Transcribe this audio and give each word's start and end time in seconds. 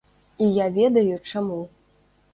І 0.45 0.47
я 0.55 0.67
ведаю, 0.79 1.21
чаму. 1.33 1.61